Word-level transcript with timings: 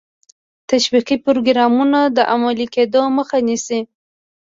تشویقي 0.69 1.15
پروګرامونو 1.25 1.99
د 2.17 2.17
عملي 2.33 2.67
کېدو 2.75 3.01
مخه 3.17 3.37
نیسي. 3.47 3.79